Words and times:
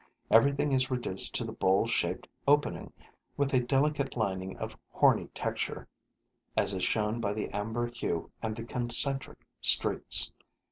Everything 0.31 0.71
is 0.71 0.89
reduced 0.89 1.35
to 1.35 1.43
the 1.45 1.51
bowl 1.51 1.85
shaped 1.85 2.27
opening, 2.47 2.91
with 3.37 3.53
a 3.53 3.59
delicate 3.59 4.17
lining 4.17 4.57
of 4.57 4.75
horny 4.89 5.27
texture, 5.35 5.87
as 6.57 6.73
is 6.73 6.83
shown 6.83 7.21
by 7.21 7.33
the 7.33 7.49
amber 7.49 7.85
hue 7.85 8.31
and 8.41 8.55
the 8.55 8.63
concentric 8.63 9.45
streaks. 9.61 10.31